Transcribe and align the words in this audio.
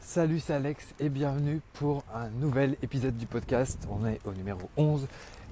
Salut, 0.00 0.40
c'est 0.40 0.54
Alex 0.54 0.84
et 0.98 1.08
bienvenue 1.10 1.60
pour 1.74 2.02
un 2.12 2.28
nouvel 2.40 2.76
épisode 2.82 3.16
du 3.16 3.26
podcast. 3.26 3.78
On 3.88 4.04
est 4.04 4.18
au 4.24 4.32
numéro 4.32 4.58
11 4.76 5.06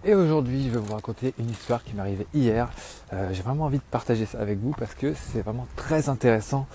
et 0.05 0.15
aujourd'hui 0.15 0.65
je 0.65 0.71
vais 0.71 0.79
vous 0.79 0.93
raconter 0.93 1.35
une 1.39 1.51
histoire 1.51 1.85
qui 1.85 1.95
m'est 1.95 2.01
arrivée 2.01 2.27
hier. 2.35 2.69
Euh, 3.13 3.29
J'ai 3.33 3.43
vraiment 3.43 3.67
envie 3.67 3.79
de 3.79 3.85
partager 3.91 4.27
ça 4.27 4.41
avec 4.41 4.59
vous 4.59 4.73
parce 4.77 4.95
que 4.95 5.15
c'est 5.15 5.43
vraiment 5.43 5.69
très 5.77 6.09
intéressant 6.09 6.67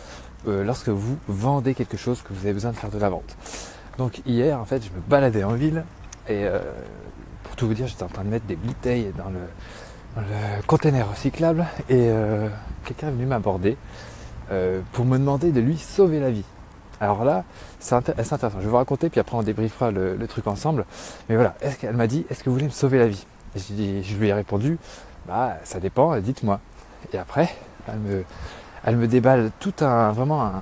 euh, 0.47 0.63
lorsque 0.63 0.87
vous 0.87 1.17
vendez 1.27 1.73
quelque 1.73 1.97
chose 1.97 2.21
que 2.21 2.31
vous 2.31 2.45
avez 2.45 2.53
besoin 2.53 2.71
de 2.71 2.77
faire 2.77 2.91
de 2.91 2.97
la 2.97 3.09
vente. 3.09 3.35
Donc 3.97 4.21
hier 4.25 4.57
en 4.57 4.65
fait 4.65 4.81
je 4.85 4.89
me 4.89 5.01
baladais 5.09 5.43
en 5.43 5.55
ville 5.55 5.83
et 6.29 6.45
euh, 6.45 6.59
pour 7.43 7.57
tout 7.57 7.67
vous 7.67 7.73
dire 7.73 7.87
j'étais 7.87 8.03
en 8.03 8.09
train 8.09 8.23
de 8.23 8.29
mettre 8.29 8.45
des 8.45 8.55
bouteilles 8.55 9.11
dans 9.17 9.29
le, 9.29 9.41
le 10.17 10.61
container 10.67 11.09
recyclable 11.09 11.65
et 11.89 12.07
euh, 12.09 12.49
quelqu'un 12.85 13.07
est 13.07 13.11
venu 13.11 13.25
m'aborder 13.25 13.77
euh, 14.51 14.81
pour 14.91 15.05
me 15.05 15.17
demander 15.17 15.51
de 15.51 15.61
lui 15.61 15.77
sauver 15.77 16.19
la 16.19 16.31
vie. 16.31 16.43
Alors 16.99 17.23
là, 17.23 17.45
c'est 17.79 17.95
inté- 17.95 18.13
c'est 18.21 18.33
intéressant. 18.33 18.59
Je 18.59 18.65
vais 18.65 18.69
vous 18.69 18.75
raconter, 18.75 19.09
puis 19.09 19.19
après 19.19 19.35
on 19.35 19.43
débriefera 19.43 19.91
le, 19.91 20.17
truc 20.27 20.47
ensemble. 20.47 20.85
Mais 21.29 21.35
voilà, 21.35 21.55
est-ce 21.61 21.77
qu'elle 21.77 21.95
m'a 21.95 22.07
dit, 22.07 22.25
est-ce 22.29 22.43
que 22.43 22.49
vous 22.49 22.55
voulez 22.55 22.65
me 22.65 22.71
sauver 22.71 22.99
la 22.99 23.07
vie? 23.07 23.25
Et 23.55 24.03
Je 24.03 24.15
lui 24.17 24.27
ai 24.27 24.33
répondu, 24.33 24.77
bah 25.27 25.57
ça 25.63 25.79
dépend, 25.79 26.17
dites-moi. 26.19 26.59
Et 27.13 27.17
après, 27.17 27.49
elle 28.85 28.97
me, 28.97 29.07
déballe 29.07 29.51
tout 29.59 29.73
un, 29.81 30.11
vraiment 30.11 30.61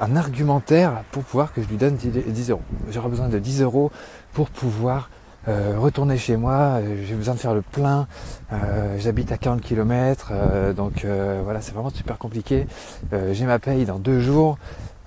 un, 0.00 0.16
argumentaire 0.16 1.02
pour 1.10 1.24
pouvoir 1.24 1.52
que 1.52 1.62
je 1.62 1.68
lui 1.68 1.76
donne 1.76 1.96
10, 1.96 2.10
10 2.26 2.50
euros. 2.50 2.62
J'aurai 2.90 3.08
besoin 3.08 3.28
de 3.28 3.38
10 3.38 3.62
euros 3.62 3.90
pour 4.34 4.50
pouvoir 4.50 5.08
euh, 5.48 5.76
retourner 5.78 6.18
chez 6.18 6.36
moi. 6.36 6.80
Euh, 6.80 7.02
J'ai 7.06 7.14
besoin 7.14 7.34
de 7.34 7.40
faire 7.40 7.54
le 7.54 7.62
plein. 7.62 8.06
Euh, 8.52 8.96
J'habite 8.98 9.32
à 9.32 9.38
40 9.38 9.60
km, 9.60 10.32
donc 10.76 11.04
voilà, 11.44 11.60
c'est 11.60 11.72
vraiment 11.72 11.90
super 11.90 12.18
compliqué. 12.18 12.66
J'ai 13.32 13.44
ma 13.46 13.58
paye 13.58 13.84
dans 13.84 13.98
deux 13.98 14.20
jours. 14.20 14.58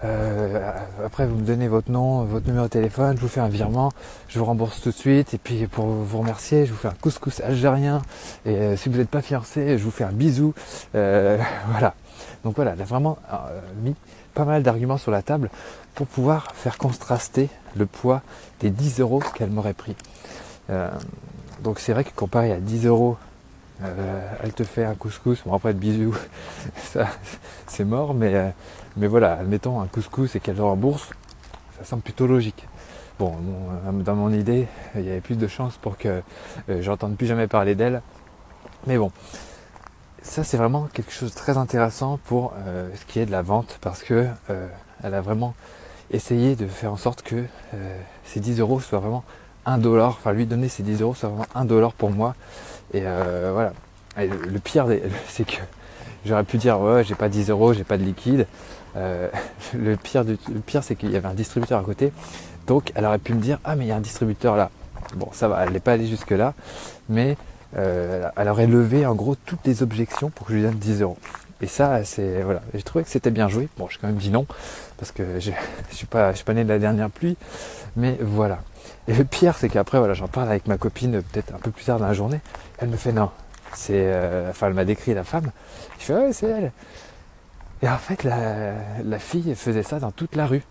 Euh, 0.04 0.72
après, 1.06 1.28
vous 1.28 1.36
me 1.36 1.46
donnez 1.46 1.68
votre 1.68 1.92
nom, 1.92 2.24
votre 2.24 2.48
numéro 2.48 2.66
de 2.66 2.72
téléphone, 2.72 3.16
je 3.18 3.22
vous 3.22 3.28
fais 3.28 3.40
un 3.40 3.50
virement, 3.50 3.92
je 4.28 4.40
vous 4.40 4.46
rembourse 4.46 4.82
tout 4.82 4.90
de 4.90 4.96
suite. 4.96 5.34
Et 5.34 5.38
puis, 5.38 5.68
pour 5.68 5.86
vous 5.86 6.20
remercier, 6.20 6.66
je 6.66 6.72
vous 6.72 6.78
fais 6.78 6.88
un 6.88 6.96
couscous 7.00 7.40
algérien. 7.42 8.02
Et 8.46 8.56
euh, 8.56 8.78
si 8.78 8.90
vous 8.90 8.98
n'êtes 8.98 9.10
pas 9.10 9.22
fiancé, 9.22 9.78
je 9.78 9.84
vous 9.84 9.92
fais 9.92 10.04
un 10.04 10.12
bisou. 10.12 10.54
Euh, 10.96 11.38
voilà. 11.70 11.94
Donc 12.44 12.56
voilà, 12.56 12.72
elle 12.74 12.82
a 12.82 12.86
vraiment 12.86 13.18
mis 13.84 13.96
pas 14.34 14.46
mal 14.46 14.64
d'arguments 14.64 14.98
sur 14.98 15.12
la 15.12 15.22
table 15.22 15.50
pour 15.94 16.08
pouvoir 16.08 16.56
faire 16.56 16.78
contraster 16.78 17.50
le 17.76 17.86
poids 17.86 18.22
des 18.62 18.70
10 18.70 19.00
euros 19.00 19.22
qu'elle 19.36 19.50
m'aurait 19.50 19.74
pris. 19.74 19.96
Donc 21.64 21.80
c'est 21.80 21.94
vrai 21.94 22.04
que 22.04 22.12
comparé 22.16 22.52
à 22.52 22.60
10 22.60 22.88
euros, 22.88 23.18
euh, 23.84 24.32
elle 24.44 24.54
te 24.54 24.64
fait 24.64 24.84
un 24.86 24.96
couscous, 24.96 25.42
bon 25.46 25.54
après 25.56 25.74
le 25.74 25.80
bisou, 25.80 26.16
ça 26.76 27.08
c'est 27.68 27.84
mort, 27.86 28.14
mais, 28.14 28.36
euh, 28.36 28.50
mais 28.98 29.08
voilà, 29.08 29.34
admettons 29.34 29.82
un 29.82 29.88
couscous 29.88 30.36
et 30.36 30.40
qu'elle 30.40 30.58
le 30.58 30.64
rembourse, 30.64 31.10
ça 31.78 31.86
semble 31.86 32.04
plutôt 32.04 32.28
logique. 32.28 32.68
Bon, 33.20 33.36
mon- 33.92 34.00
dans 34.04 34.16
mon 34.16 34.32
idée, 34.32 34.68
il 34.96 35.02
y 35.02 35.10
avait 35.10 35.22
plus 35.22 35.38
de 35.38 35.48
chances 35.48 35.78
pour 35.78 35.98
que 35.98 36.22
euh, 36.70 36.82
j'entende 36.82 37.16
plus 37.18 37.28
jamais 37.28 37.48
parler 37.48 37.76
d'elle. 37.76 38.02
Mais 38.88 38.98
bon, 38.98 39.12
ça 40.24 40.44
c'est 40.44 40.58
vraiment 40.58 40.88
quelque 40.94 41.12
chose 41.12 41.32
de 41.32 41.36
très 41.38 41.58
intéressant 41.58 42.20
pour 42.26 42.54
euh, 42.68 42.90
ce 42.96 43.06
qui 43.06 43.20
est 43.20 43.26
de 43.26 43.32
la 43.32 43.42
vente 43.42 43.78
parce 43.82 44.04
que 44.04 44.28
euh, 44.50 44.68
elle 45.04 45.14
a 45.14 45.22
vraiment 45.22 45.54
essayé 46.12 46.56
de 46.56 46.68
faire 46.68 46.92
en 46.92 46.98
sorte 46.98 47.22
que 47.22 47.44
euh, 47.74 48.00
ces 48.26 48.40
10 48.40 48.60
euros 48.60 48.80
soient 48.80 49.00
vraiment 49.00 49.24
un 49.66 49.78
dollar, 49.78 50.10
enfin 50.10 50.34
lui 50.34 50.46
donner 50.46 50.70
ces 50.70 50.84
10 50.84 51.02
euros 51.02 51.16
soit 51.16 51.30
vraiment 51.30 51.48
un 51.56 51.66
dollar 51.66 51.94
pour 51.94 52.12
moi. 52.12 52.36
Et 52.94 53.04
euh, 53.06 53.52
voilà. 53.54 53.74
Le, 54.18 54.60
pire, 54.60 54.88
c'est 55.28 55.46
que 55.46 55.58
j'aurais 56.26 56.44
pu 56.44 56.58
dire 56.58 56.80
ouais 56.80 57.04
j'ai 57.04 57.16
pas 57.16 57.30
10 57.30 57.50
euros, 57.50 57.74
j'ai 57.74 57.84
pas 57.84 57.98
de 57.98 58.04
liquide. 58.04 58.48
Euh, 58.96 59.30
le 59.74 59.96
pire, 59.96 60.24
le 60.24 60.36
pire 60.66 60.84
c'est 60.84 60.96
qu'il 60.96 61.12
y 61.12 61.18
avait 61.18 61.28
un 61.28 61.34
distributeur 61.34 61.80
à 61.80 61.84
côté. 61.84 62.12
Donc 62.68 62.92
elle 62.96 63.06
aurait 63.06 63.20
pu 63.20 63.34
me 63.34 63.42
dire 63.42 63.60
ah 63.64 63.76
mais 63.76 63.86
il 63.86 63.88
y 63.88 63.92
a 63.92 63.96
un 63.96 64.02
distributeur 64.02 64.56
là. 64.56 64.70
Bon 65.16 65.30
ça 65.32 65.48
va, 65.48 65.64
elle 65.64 65.74
n'est 65.74 65.80
pas 65.80 65.94
allée 65.94 66.08
jusque 66.08 66.32
là, 66.32 66.54
mais 67.10 67.38
euh, 67.78 68.30
elle 68.36 68.50
aurait 68.50 68.68
levé 68.68 69.06
en 69.06 69.16
gros 69.16 69.36
toutes 69.36 69.66
les 69.66 69.84
objections 69.84 70.30
pour 70.30 70.48
que 70.48 70.54
je 70.54 70.58
lui 70.58 70.64
donne 70.64 70.78
10 70.78 71.02
euros. 71.02 71.18
Et 71.62 71.68
ça, 71.68 72.04
c'est 72.04 72.42
voilà, 72.42 72.62
j'ai 72.74 72.82
trouvé 72.82 73.04
que 73.04 73.10
c'était 73.10 73.32
bien 73.32 73.48
joué. 73.48 73.70
Bon, 73.78 73.88
j'ai 73.88 73.98
quand 74.00 74.08
même 74.08 74.18
dit 74.18 74.32
non 74.32 74.46
parce 74.98 75.12
que 75.12 75.40
j'ai- 75.40 75.56
je 75.92 75.96
suis 75.96 76.08
pas, 76.08 76.32
je 76.32 76.38
suis 76.38 76.46
pas 76.46 76.54
né 76.54 76.64
de 76.64 76.70
la 76.70 76.80
dernière 76.80 77.10
pluie, 77.10 77.38
mais 77.96 78.18
voilà. 78.20 78.60
Et 79.08 79.14
le 79.14 79.24
pire, 79.24 79.56
c'est 79.58 79.70
qu'après, 79.70 80.00
voilà, 80.00 80.14
j'en 80.14 80.28
parle 80.28 80.50
avec 80.50 80.68
ma 80.68 80.78
copine 80.78 81.22
peut-être 81.22 81.54
un 81.54 81.60
peu 81.60 81.72
plus 81.72 81.86
tard 81.86 82.00
dans 82.00 82.08
la 82.08 82.14
journée. 82.14 82.40
Elle 82.80 82.90
me 82.90 82.98
fait 82.98 83.12
non, 83.12 83.30
c'est, 83.74 83.94
euh, 83.96 84.50
enfin, 84.50 84.68
elle 84.68 84.74
m'a 84.74 84.86
décrit 84.86 85.14
la 85.14 85.24
femme. 85.24 85.52
Je 86.00 86.06
fais 86.06 86.14
ouais, 86.14 86.34
c'est 86.34 86.48
elle. 86.48 86.72
Et 87.82 87.90
en 87.90 87.98
fait, 87.98 88.24
la, 88.24 89.20
fille 89.20 89.56
faisait 89.56 89.84
ça 89.84 90.00
dans 90.00 90.12
toute 90.12 90.36
la 90.36 90.46
rue. 90.46 90.64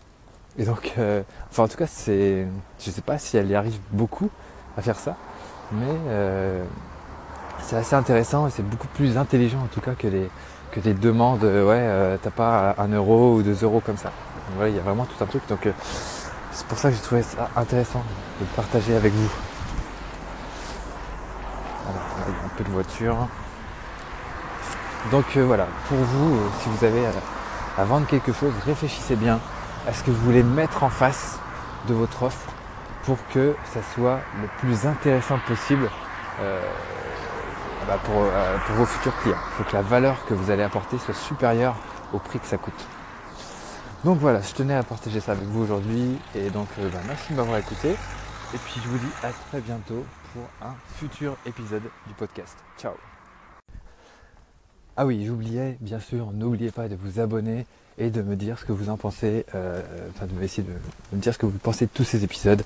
Et 0.58 0.64
donc, 0.64 0.92
euh, 0.98 1.22
enfin, 1.50 1.64
en 1.64 1.68
tout 1.68 1.76
cas, 1.76 1.86
c'est, 1.86 2.46
je 2.78 2.90
sais 2.90 3.00
pas 3.02 3.18
si 3.18 3.36
elle 3.36 3.48
y 3.48 3.54
arrive 3.54 3.78
beaucoup 3.90 4.30
à 4.76 4.82
faire 4.82 4.98
ça, 4.98 5.16
mais 5.72 5.86
euh, 6.08 6.64
c'est 7.70 7.76
assez 7.76 7.94
intéressant 7.94 8.48
et 8.48 8.50
c'est 8.50 8.68
beaucoup 8.68 8.88
plus 8.88 9.16
intelligent 9.16 9.60
en 9.60 9.68
tout 9.72 9.80
cas 9.80 9.92
que 9.92 10.08
les 10.08 10.28
que 10.72 10.80
des 10.80 10.92
demandes. 10.92 11.44
euh, 11.44 11.64
ouais, 11.64 11.78
euh, 11.78 12.16
t'as 12.20 12.30
pas 12.30 12.74
un 12.78 12.88
euro 12.88 13.34
ou 13.34 13.42
deux 13.42 13.62
euros 13.62 13.80
comme 13.84 13.96
ça. 13.96 14.12
Voilà, 14.56 14.70
il 14.70 14.76
y 14.76 14.80
vraiment 14.80 15.04
tout 15.04 15.22
un 15.22 15.26
truc. 15.26 15.42
Donc, 15.48 15.66
euh, 15.66 15.72
c'est 16.52 16.66
pour 16.66 16.78
ça 16.78 16.90
que 16.90 16.96
j'ai 16.96 17.02
trouvé 17.02 17.22
ça 17.22 17.48
intéressant 17.56 18.02
de 18.40 18.46
partager 18.56 18.94
avec 18.94 19.12
vous. 19.12 19.30
Un 21.88 22.56
peu 22.56 22.64
de 22.64 22.70
voiture. 22.70 23.16
Donc 25.10 25.36
voilà, 25.36 25.66
pour 25.88 25.96
vous, 25.96 26.38
si 26.60 26.68
vous 26.68 26.84
avez 26.84 27.04
à, 27.78 27.84
vendre 27.84 28.06
quelque 28.06 28.32
chose, 28.32 28.52
réfléchissez 28.66 29.16
bien 29.16 29.40
à 29.88 29.92
ce 29.92 30.04
que 30.04 30.10
vous 30.10 30.24
voulez 30.24 30.42
mettre 30.42 30.82
en 30.82 30.90
face 30.90 31.38
de 31.88 31.94
votre 31.94 32.24
offre 32.24 32.50
pour 33.04 33.16
que 33.32 33.54
ça 33.72 33.80
soit 33.94 34.20
le 34.42 34.48
plus 34.60 34.86
intéressant 34.86 35.38
possible 35.48 35.88
bah, 37.90 37.98
pour, 38.04 38.22
euh, 38.22 38.56
pour 38.66 38.76
vos 38.76 38.86
futurs 38.86 39.16
clients. 39.20 39.34
Il 39.34 39.52
faut 39.56 39.68
que 39.68 39.74
la 39.74 39.82
valeur 39.82 40.24
que 40.26 40.32
vous 40.32 40.52
allez 40.52 40.62
apporter 40.62 40.96
soit 40.98 41.12
supérieure 41.12 41.74
au 42.12 42.20
prix 42.20 42.38
que 42.38 42.46
ça 42.46 42.56
coûte. 42.56 42.86
Donc 44.04 44.18
voilà, 44.18 44.40
je 44.42 44.54
tenais 44.54 44.74
à 44.74 44.84
partager 44.84 45.18
ça 45.18 45.32
avec 45.32 45.42
vous 45.42 45.64
aujourd'hui 45.64 46.16
et 46.36 46.50
donc 46.50 46.68
euh, 46.78 46.88
bah, 46.88 47.00
merci 47.08 47.32
de 47.32 47.36
m'avoir 47.36 47.58
écouté 47.58 47.90
et 47.90 48.58
puis 48.58 48.80
je 48.80 48.88
vous 48.88 48.96
dis 48.96 49.12
à 49.24 49.30
très 49.48 49.60
bientôt 49.60 50.04
pour 50.32 50.42
un 50.62 50.74
futur 50.98 51.36
épisode 51.46 51.82
du 52.06 52.14
podcast. 52.14 52.56
Ciao 52.78 52.92
Ah 54.96 55.04
oui, 55.04 55.26
j'oubliais, 55.26 55.76
bien 55.80 55.98
sûr, 55.98 56.30
n'oubliez 56.32 56.70
pas 56.70 56.86
de 56.86 56.94
vous 56.94 57.18
abonner 57.18 57.66
et 57.98 58.10
de 58.10 58.22
me 58.22 58.36
dire 58.36 58.56
ce 58.60 58.64
que 58.64 58.72
vous 58.72 58.88
en 58.88 58.98
pensez, 58.98 59.44
euh, 59.56 59.82
enfin 60.14 60.26
de 60.26 60.32
me 60.32 60.44
essayer 60.44 60.62
de, 60.62 60.74
me 61.12 61.20
dire 61.20 61.34
ce 61.34 61.38
que 61.38 61.46
vous 61.46 61.58
pensez 61.58 61.86
de 61.86 61.90
tous 61.92 62.04
ces 62.04 62.22
épisodes, 62.22 62.62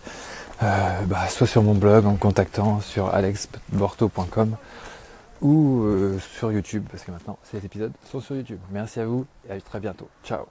bah, 0.60 1.28
soit 1.30 1.46
sur 1.46 1.62
mon 1.62 1.74
blog 1.74 2.04
en 2.04 2.12
me 2.12 2.18
contactant 2.18 2.82
sur 2.82 3.08
alexborto.com 3.14 4.56
ou 5.44 5.82
euh, 5.84 6.19
sur 6.19 6.50
YouTube, 6.50 6.84
parce 6.91 7.05
que 7.05 7.12
maintenant 7.12 7.38
ces 7.44 7.65
épisodes 7.65 7.93
sont 8.10 8.21
sur 8.21 8.34
YouTube. 8.34 8.59
Merci 8.72 8.99
à 8.99 9.06
vous 9.06 9.27
et 9.49 9.53
à 9.53 9.60
très 9.60 9.78
bientôt. 9.78 10.09
Ciao 10.25 10.47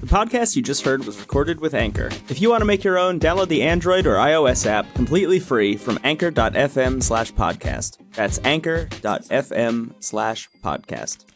The 0.00 0.08
podcast 0.08 0.56
you 0.56 0.62
just 0.62 0.84
heard 0.84 1.04
was 1.06 1.18
recorded 1.20 1.60
with 1.60 1.74
Anchor. 1.74 2.10
If 2.28 2.40
you 2.40 2.50
want 2.50 2.60
to 2.60 2.64
make 2.66 2.84
your 2.84 2.98
own, 2.98 3.20
download 3.20 3.48
the 3.48 3.62
Android 3.62 4.06
or 4.06 4.16
iOS 4.16 4.66
app 4.66 4.92
completely 4.94 5.38
free 5.38 5.76
from 5.76 5.98
anchor.fm 6.02 7.02
slash 7.02 7.32
podcast. 7.32 7.98
That's 8.12 8.40
anchor.fm 8.44 9.94
slash 10.00 10.48
podcast. 10.62 11.31